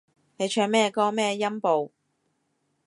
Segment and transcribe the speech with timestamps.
[0.37, 1.91] 你唱咩歌咩音部